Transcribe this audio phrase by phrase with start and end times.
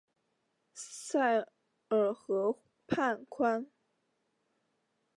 [0.73, 1.45] 塞
[1.89, 2.57] 尔河
[2.87, 3.67] 畔宽。